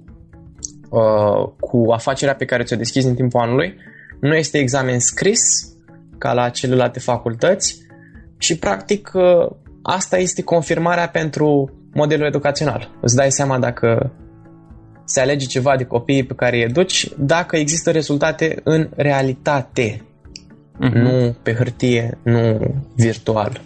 uh, 0.89 1.49
cu 1.59 1.91
afacerea 1.91 2.35
pe 2.35 2.45
care 2.45 2.63
ți-o 2.63 2.77
deschizi 2.77 3.07
în 3.07 3.15
timpul 3.15 3.39
anului. 3.39 3.75
Nu 4.19 4.35
este 4.35 4.57
examen 4.57 4.99
scris 4.99 5.41
ca 6.17 6.33
la 6.33 6.49
celelalte 6.49 6.99
facultăți 6.99 7.77
și 8.37 8.57
practic 8.57 9.11
uh, 9.13 9.49
asta 9.81 10.17
este 10.17 10.43
confirmarea 10.43 11.09
pentru 11.09 11.71
modelul 11.93 12.25
educațional. 12.25 12.91
Îți 13.01 13.15
dai 13.15 13.31
seama 13.31 13.59
dacă 13.59 14.11
se 15.05 15.19
alege 15.19 15.45
ceva 15.45 15.75
de 15.77 15.83
copiii 15.83 16.23
pe 16.23 16.33
care 16.33 16.55
îi 16.55 16.63
educi, 16.63 17.09
dacă 17.17 17.57
există 17.57 17.91
rezultate 17.91 18.61
în 18.63 18.89
realitate, 18.95 20.01
uh-huh. 20.81 20.93
nu 20.93 21.35
pe 21.43 21.53
hârtie, 21.53 22.17
nu 22.23 22.59
virtual. 22.95 23.61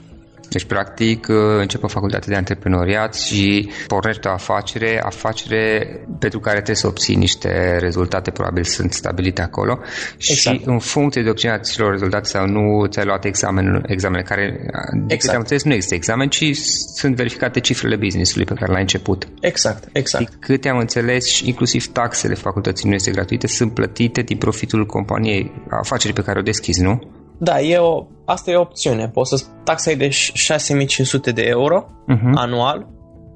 Deci, 0.50 0.64
practic, 0.64 1.28
uh, 1.28 1.36
începe 1.60 1.86
o 1.86 1.88
facultate 1.88 2.30
de 2.30 2.36
antreprenoriat 2.36 3.16
și 3.16 3.72
pornește 3.88 4.28
o 4.28 4.32
afacere, 4.32 5.02
afacere 5.04 6.00
pentru 6.20 6.40
care 6.40 6.56
trebuie 6.56 6.76
să 6.76 6.88
obții 6.88 7.16
niște 7.16 7.78
rezultate, 7.78 8.32
probabil 8.32 8.64
sunt 8.64 8.94
stabilite 8.94 9.42
acolo 9.42 9.80
exact. 10.18 10.58
și 10.58 10.62
în 10.66 10.80
funcție 10.80 11.24
de 11.24 11.30
obținerea 11.30 11.60
acelor 11.60 11.92
rezultate 11.92 12.28
sau 12.28 12.48
nu 12.48 12.86
ți-ai 12.86 13.06
luat 13.06 13.26
examen, 13.26 13.84
examene 13.88 14.24
care, 14.24 14.60
de 14.94 15.14
exact. 15.14 15.34
am 15.36 15.42
înțeles, 15.42 15.64
nu 15.64 15.74
există 15.74 15.96
examen, 15.96 16.30
ci 16.30 16.56
sunt 16.96 17.16
verificate 17.16 17.60
cifrele 17.60 17.96
business-ului 17.96 18.46
pe 18.46 18.54
care 18.54 18.72
l-ai 18.72 18.82
început. 18.82 19.28
Exact, 19.42 19.84
exact. 19.92 20.30
De 20.30 20.36
câte 20.40 20.70
am 20.70 20.78
înțeles, 20.78 21.40
inclusiv 21.40 21.88
taxele 21.88 22.34
facultății 22.34 22.90
nu 22.90 22.96
este 22.96 23.12
gratuite, 23.12 23.48
sunt 23.48 23.74
plătite 23.74 24.22
din 24.22 24.38
profitul 24.38 24.86
companiei, 24.86 25.52
afacerii 25.70 26.16
pe 26.16 26.22
care 26.22 26.40
o 26.40 26.42
deschizi, 26.42 26.82
nu? 26.82 27.19
Da, 27.40 27.62
e 27.62 27.78
o, 27.78 28.06
asta 28.26 28.52
e 28.52 28.56
o 28.56 28.62
opțiune. 28.62 29.10
Poți 29.10 29.30
să 29.30 29.46
taxa 29.64 29.94
de 29.94 30.10
6500 30.10 31.32
de 31.32 31.42
euro 31.46 31.86
uh-huh. 31.86 32.34
anual 32.36 32.88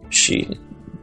și 0.08 0.48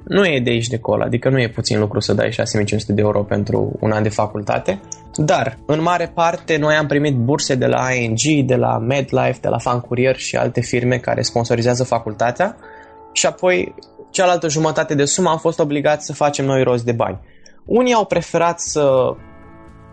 nu 0.05 0.25
e 0.25 0.41
de 0.41 0.51
aici 0.51 0.67
de 0.67 0.77
acolo, 0.77 1.03
adică 1.03 1.29
nu 1.29 1.41
e 1.41 1.49
puțin 1.49 1.79
lucru 1.79 2.01
să 2.01 2.15
dai 2.15 2.33
6500 2.33 2.93
de 2.93 3.01
euro 3.01 3.23
pentru 3.23 3.77
un 3.81 3.91
an 3.91 4.03
de 4.03 4.09
facultate, 4.09 4.81
dar 5.15 5.59
în 5.67 5.83
mare 5.83 6.13
parte 6.15 6.57
noi 6.57 6.75
am 6.75 6.87
primit 6.87 7.15
burse 7.15 7.55
de 7.55 7.67
la 7.67 7.93
ING, 7.93 8.47
de 8.47 8.57
la 8.57 8.79
MedLife, 8.79 9.39
de 9.41 9.49
la 9.49 9.59
Fan 9.59 9.81
Courier 9.81 10.17
și 10.17 10.37
alte 10.37 10.61
firme 10.61 10.97
care 10.97 11.23
sponsorizează 11.23 11.85
facultatea 11.85 12.57
și 13.13 13.27
apoi 13.27 13.75
cealaltă 14.11 14.49
jumătate 14.49 14.95
de 14.95 15.05
sumă 15.05 15.31
am 15.31 15.39
fost 15.39 15.59
obligați 15.59 16.07
să 16.07 16.13
facem 16.13 16.45
noi 16.45 16.63
rost 16.63 16.85
de 16.85 16.93
bani. 16.93 17.19
Unii 17.65 17.95
au 17.95 18.05
preferat 18.05 18.61
să 18.61 19.15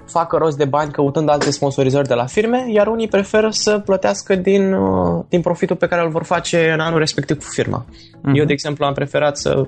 facă 0.08 0.38
rost 0.38 0.58
de 0.58 0.66
bani 0.66 0.92
căutând 0.92 1.30
alte 1.30 1.52
sponsorizări 1.52 2.08
de 2.08 2.14
la 2.14 2.26
firme, 2.26 2.66
iar 2.70 2.88
unii 2.88 3.08
preferă 3.08 3.50
să 3.50 3.80
plătească 3.80 4.36
din, 4.36 4.74
uh, 4.74 5.24
din 5.30 5.42
profitul 5.42 5.76
pe 5.76 5.88
care 5.88 6.02
îl 6.02 6.10
vor 6.10 6.24
face 6.24 6.72
în 6.74 6.80
anul 6.80 7.00
respectiv 7.00 7.38
cu 7.38 7.50
firma. 7.50 7.86
Uh-huh. 7.86 8.34
Eu, 8.34 8.46
de 8.46 8.54
exemplu, 8.54 8.86
am 8.86 8.94
preferat 8.94 9.38
să, 9.38 9.68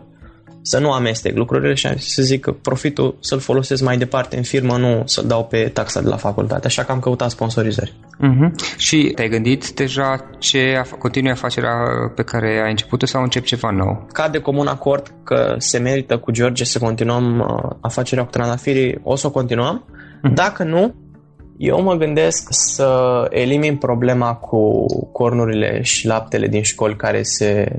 să 0.62 0.80
nu 0.80 0.92
amestec 0.92 1.36
lucrurile 1.36 1.74
și 1.74 1.98
să 1.98 2.22
zic 2.22 2.42
că 2.42 2.52
profitul 2.52 3.18
să-l 3.20 3.40
folosesc 3.40 3.84
mai 3.84 3.98
departe 3.98 4.38
în 4.38 4.44
firmă, 4.44 4.78
nu 4.78 5.02
să-l 5.06 5.26
dau 5.28 5.46
pe 5.46 5.70
taxa 5.74 6.02
de 6.02 6.08
la 6.08 6.16
facultate, 6.16 6.68
așa 6.68 6.84
că 6.84 6.92
am 6.92 7.00
căutat 7.00 7.30
sponsorizări. 7.30 7.94
Uh-huh. 7.94 8.78
Și 8.78 9.12
te-ai 9.16 9.30
gândit 9.30 9.72
deja 9.72 10.30
ce 10.38 10.82
continui 11.00 11.32
afacerea 11.32 11.74
pe 12.16 12.24
care 12.24 12.62
ai 12.64 12.70
început 12.70 13.02
sau 13.02 13.22
încep 13.22 13.44
ceva 13.44 13.70
nou? 13.70 14.08
Ca 14.14 14.30
de 14.30 14.40
comun 14.40 14.68
acord 14.68 15.14
că 15.24 15.56
se 15.58 15.78
merită 15.78 16.18
cu 16.18 16.32
George 16.32 16.64
să 16.64 16.80
continuăm 16.80 17.40
uh, 17.40 17.76
afacerea 17.82 18.24
cu 18.24 18.30
trandafirii, 18.30 19.00
o 19.04 19.16
să 19.16 19.28
o 19.28 19.32
continuăm 19.32 19.84
Mhm. 19.86 19.99
Dacă 20.34 20.64
nu, 20.64 20.96
eu 21.58 21.82
mă 21.82 21.96
gândesc 21.96 22.48
să 22.50 23.26
elimin 23.30 23.78
problema 23.78 24.34
cu 24.34 24.86
cornurile 25.12 25.82
și 25.82 26.08
laptele 26.08 26.48
din 26.48 26.64
școli 26.64 26.96
care 26.96 27.24
se, 27.24 27.72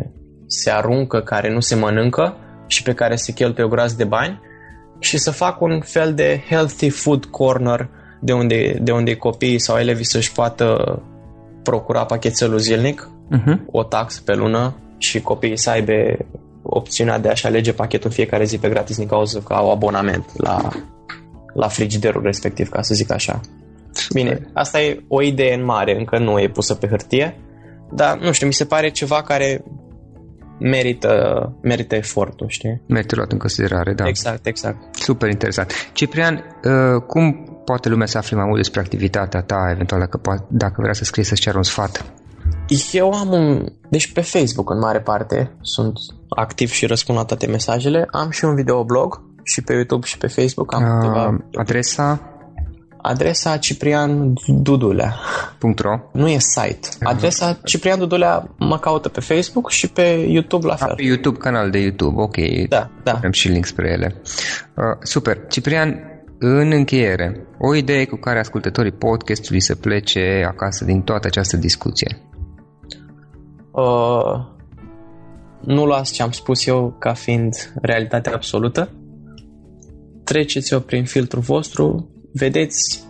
se 0.47 0.71
aruncă, 0.71 1.21
care 1.21 1.53
nu 1.53 1.61
se 1.61 1.75
mănâncă 1.75 2.37
și 2.67 2.83
pe 2.83 2.93
care 2.93 3.17
se 3.17 3.33
cheltuie 3.33 3.67
o 3.67 3.69
groază 3.69 3.95
de 3.97 4.05
bani 4.05 4.41
și 4.99 5.19
să 5.19 5.31
fac 5.31 5.61
un 5.61 5.81
fel 5.81 6.15
de 6.15 6.43
healthy 6.49 6.89
food 6.89 7.25
corner 7.25 7.89
de 8.21 8.33
unde, 8.33 8.79
de 8.83 8.93
unde 8.93 9.17
copiii 9.17 9.59
sau 9.59 9.79
elevii 9.79 10.05
să-și 10.05 10.33
poată 10.33 10.99
procura 11.63 12.05
pachetelul 12.05 12.59
zilnic, 12.59 13.11
uh-huh. 13.37 13.57
o 13.71 13.83
taxă 13.83 14.21
pe 14.25 14.35
lună 14.35 14.75
și 14.99 15.21
copiii 15.21 15.59
să 15.59 15.71
aibă 15.71 15.93
opțiunea 16.63 17.19
de 17.19 17.29
a-și 17.29 17.47
alege 17.47 17.73
pachetul 17.73 18.11
fiecare 18.11 18.45
zi 18.45 18.59
pe 18.59 18.69
gratis 18.69 18.97
din 18.97 19.07
cauza 19.07 19.41
că 19.45 19.53
au 19.53 19.71
abonament 19.71 20.25
la 20.37 20.69
la 21.55 21.69
frigiderul 21.69 22.23
respectiv, 22.23 22.69
ca 22.69 22.83
să 22.83 22.95
zic 22.95 23.13
așa. 23.13 23.41
Bine, 24.13 24.51
asta 24.53 24.81
e 24.81 25.05
o 25.09 25.23
idee 25.23 25.55
în 25.55 25.65
mare, 25.65 25.99
încă 25.99 26.19
nu 26.19 26.41
e 26.41 26.49
pusă 26.49 26.75
pe 26.75 26.89
hârtie, 26.89 27.37
dar 27.93 28.19
nu 28.19 28.33
știu, 28.33 28.47
mi 28.47 28.53
se 28.53 28.65
pare 28.65 28.91
ceva 28.91 29.23
care 29.23 29.65
merită, 30.59 31.53
merită 31.63 31.95
efortul, 31.95 32.49
știi? 32.49 32.83
Merită 32.87 33.17
luat 33.17 33.33
în 33.33 33.39
considerare, 33.39 33.93
da. 33.93 34.09
Exact, 34.09 34.47
exact. 34.47 34.95
Super 34.97 35.31
interesant. 35.31 35.91
Ciprian, 35.93 36.35
uh, 36.35 37.03
cum 37.07 37.45
poate 37.65 37.89
lumea 37.89 38.07
să 38.07 38.19
afle 38.19 38.37
mai 38.37 38.47
mult 38.47 38.57
despre 38.57 38.81
activitatea 38.81 39.43
ta, 39.43 39.69
eventual 39.73 40.01
dacă, 40.01 40.47
dacă 40.49 40.75
vrea 40.79 40.93
să 40.93 41.05
scrie 41.05 41.25
să-ți 41.25 41.41
ceară 41.41 41.57
un 41.57 41.63
sfat? 41.63 42.05
Eu 42.93 43.13
am 43.13 43.33
un... 43.33 43.67
Deci 43.89 44.13
pe 44.13 44.21
Facebook, 44.21 44.71
în 44.71 44.79
mare 44.79 45.01
parte, 45.01 45.57
sunt 45.61 45.93
activ 46.29 46.71
și 46.71 46.87
răspund 46.87 47.19
la 47.19 47.25
toate 47.25 47.47
mesajele. 47.47 48.07
Am 48.11 48.31
și 48.31 48.45
un 48.45 48.55
videoblog 48.55 49.23
și 49.43 49.63
pe 49.63 49.73
YouTube 49.73 50.07
și 50.07 50.19
pe 50.19 50.27
Facebook 50.27 50.75
am 50.75 50.83
uh, 50.83 50.89
câteva... 51.01 51.45
Adresa? 51.55 52.31
adresa 53.03 53.57
Ciprian 53.57 54.35
Dudulea. 54.47 55.15
.ro? 55.77 56.01
Nu 56.13 56.29
e 56.29 56.39
site. 56.39 56.89
Adresa 57.03 57.59
Ciprian 57.65 57.99
Dudulea 57.99 58.55
mă 58.59 58.79
caută 58.79 59.09
pe 59.09 59.21
Facebook 59.21 59.71
și 59.71 59.89
pe 59.89 60.03
YouTube 60.29 60.67
la 60.67 60.75
fel. 60.75 60.95
pe 60.97 61.03
YouTube, 61.03 61.39
canal 61.39 61.71
de 61.71 61.79
YouTube, 61.79 62.21
ok. 62.21 62.37
Da, 62.69 62.91
da. 63.03 63.13
Avem 63.13 63.31
și 63.31 63.49
link 63.49 63.65
spre 63.65 63.91
ele. 63.91 64.15
Uh, 64.77 64.85
super. 65.03 65.39
Ciprian, 65.49 66.01
în 66.39 66.73
încheiere, 66.73 67.47
o 67.59 67.75
idee 67.75 68.05
cu 68.05 68.17
care 68.17 68.39
ascultătorii 68.39 68.93
podcastului 68.93 69.61
să 69.61 69.75
plece 69.75 70.45
acasă 70.49 70.85
din 70.85 71.03
toată 71.03 71.27
această 71.27 71.57
discuție. 71.57 72.19
Uh, 73.71 74.47
nu 75.61 75.85
luați 75.87 76.13
ce 76.13 76.23
am 76.23 76.31
spus 76.31 76.67
eu 76.67 76.97
ca 76.99 77.13
fiind 77.13 77.73
realitatea 77.83 78.35
absolută. 78.35 78.89
Treceți-o 80.31 80.81
prin 80.81 81.05
filtrul 81.05 81.43
vostru, 81.43 82.09
vedeți 82.33 83.05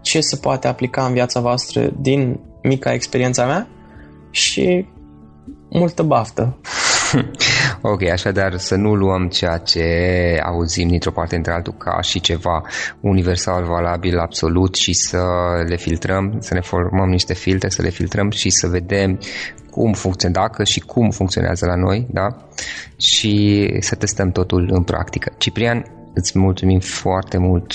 ce 0.00 0.20
se 0.20 0.36
poate 0.36 0.68
aplica 0.68 1.06
în 1.06 1.12
viața 1.12 1.40
voastră 1.40 1.92
din 2.00 2.40
mica 2.62 2.92
experiența 2.92 3.46
mea 3.46 3.68
și 4.30 4.86
multă 5.70 6.02
baftă. 6.02 6.58
ok, 7.92 8.02
așadar 8.02 8.56
să 8.56 8.74
nu 8.74 8.94
luăm 8.94 9.28
ceea 9.28 9.56
ce 9.56 9.84
auzim 10.44 10.88
dintr-o 10.88 11.10
parte 11.10 11.36
între 11.36 11.52
altul 11.52 11.74
ca 11.78 12.00
și 12.00 12.20
ceva 12.20 12.62
universal, 13.00 13.64
valabil, 13.64 14.18
absolut 14.18 14.74
și 14.74 14.92
să 14.92 15.22
le 15.66 15.76
filtrăm, 15.76 16.36
să 16.40 16.54
ne 16.54 16.60
formăm 16.60 17.08
niște 17.08 17.34
filtre, 17.34 17.68
să 17.68 17.82
le 17.82 17.90
filtrăm 17.90 18.30
și 18.30 18.50
să 18.50 18.66
vedem 18.66 19.18
cum 19.70 19.92
funcționează, 19.92 20.48
dacă 20.48 20.64
și 20.64 20.80
cum 20.80 21.10
funcționează 21.10 21.66
la 21.66 21.74
noi, 21.74 22.06
da? 22.10 22.36
Și 22.96 23.66
să 23.80 23.94
testăm 23.94 24.30
totul 24.30 24.68
în 24.72 24.82
practică. 24.82 25.32
Ciprian, 25.38 25.98
îți 26.14 26.38
mulțumim 26.38 26.80
foarte 26.80 27.38
mult 27.38 27.72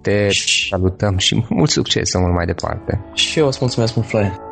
te 0.00 0.28
salutăm 0.68 1.16
și 1.16 1.44
mult 1.48 1.70
succes 1.70 2.10
să 2.10 2.18
mai 2.18 2.46
departe. 2.46 3.04
Și 3.14 3.38
eu 3.38 3.46
îți 3.46 3.58
mulțumesc 3.60 3.94
mult, 3.94 4.08
Florin. 4.08 4.46